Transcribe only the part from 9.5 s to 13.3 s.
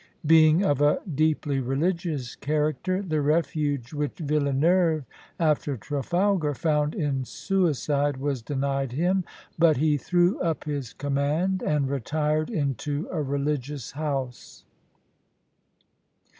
but he threw up his command and retired into a